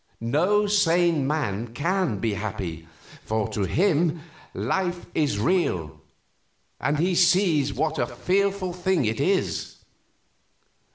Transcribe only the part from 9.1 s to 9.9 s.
is.